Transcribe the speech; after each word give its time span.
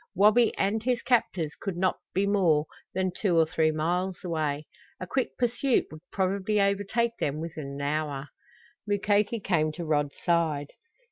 Wabi 0.15 0.51
and 0.57 0.81
his 0.81 1.03
captors 1.03 1.53
could 1.61 1.77
not 1.77 1.99
be 2.11 2.25
more 2.25 2.65
than 2.95 3.11
two 3.15 3.37
or 3.37 3.45
three 3.45 3.69
miles 3.69 4.17
away. 4.23 4.65
A 4.99 5.05
quick 5.05 5.37
pursuit 5.37 5.85
would 5.91 6.01
probably 6.11 6.59
overtake 6.59 7.15
them 7.19 7.37
within 7.39 7.67
an 7.73 7.81
hour. 7.81 8.29
Mukoki 8.87 9.39
came 9.39 9.71
to 9.73 9.85
Rod's 9.85 10.17
side. 10.25 10.71